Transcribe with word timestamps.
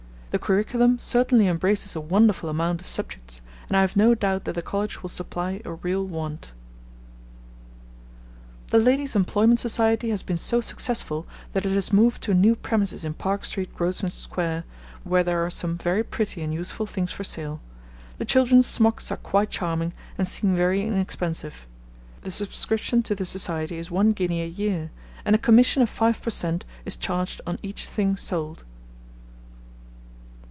The 0.31 0.39
curriculum 0.39 0.97
certainly 0.97 1.47
embraces 1.49 1.93
a 1.93 1.99
wonderful 1.99 2.47
amount 2.47 2.79
of 2.79 2.87
subjects, 2.87 3.41
and 3.67 3.75
I 3.75 3.81
have 3.81 3.97
no 3.97 4.15
doubt 4.15 4.45
that 4.45 4.55
the 4.55 4.61
College 4.61 5.03
will 5.03 5.09
supply 5.09 5.61
a 5.65 5.73
real 5.73 6.05
want. 6.05 6.53
The 8.69 8.77
Ladies' 8.77 9.13
Employment 9.13 9.59
Society 9.59 10.07
has 10.07 10.23
been 10.23 10.37
so 10.37 10.61
successful 10.61 11.27
that 11.51 11.65
it 11.65 11.73
has 11.73 11.91
moved 11.91 12.21
to 12.23 12.33
new 12.33 12.55
premises 12.55 13.03
in 13.03 13.13
Park 13.13 13.43
Street, 13.43 13.75
Grosvenor 13.75 14.09
Square, 14.09 14.63
where 15.03 15.21
there 15.25 15.45
are 15.45 15.49
some 15.49 15.77
very 15.77 16.01
pretty 16.01 16.41
and 16.41 16.53
useful 16.53 16.85
things 16.85 17.11
for 17.11 17.25
sale. 17.25 17.59
The 18.17 18.23
children's 18.23 18.67
smocks 18.67 19.11
are 19.11 19.17
quite 19.17 19.49
charming, 19.49 19.91
and 20.17 20.25
seem 20.25 20.55
very 20.55 20.87
inexpensive. 20.87 21.67
The 22.21 22.31
subscription 22.31 23.03
to 23.03 23.15
the 23.15 23.25
Society 23.25 23.77
is 23.79 23.91
one 23.91 24.11
guinea 24.13 24.43
a 24.43 24.47
year, 24.47 24.91
and 25.25 25.35
a 25.35 25.37
commission 25.37 25.81
of 25.83 25.89
five 25.89 26.21
per 26.21 26.29
cent. 26.29 26.63
is 26.85 26.95
charged 26.95 27.41
on 27.45 27.59
each 27.61 27.85
thing 27.85 28.15
sold. 28.15 28.63